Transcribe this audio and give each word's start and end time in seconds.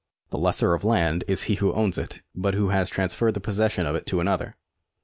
The 0.31 0.39
lessor 0.39 0.73
of 0.73 0.83
land 0.83 1.23
is 1.27 1.43
he 1.43 1.53
who 1.61 1.73
owns 1.73 1.95
it, 1.99 2.23
but 2.33 2.55
who 2.55 2.69
has 2.69 2.89
transferred 2.89 3.35
the 3.35 3.39
possession 3.39 3.85
of 3.85 3.93
it 3.95 4.07
to 4.07 4.19
another. 4.19 4.55